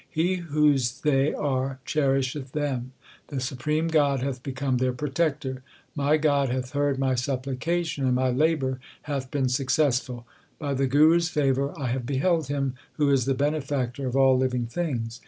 [0.09, 2.91] He whose they are cherisheth them;
[3.27, 5.61] The supreme God hath become their Protector.
[5.93, 10.25] My God hath heard my supplication, and my labour hath been successful.
[10.57, 14.35] By the Guru s favour I have beheld Him Who is the Benefactor of all
[14.35, 15.19] living things.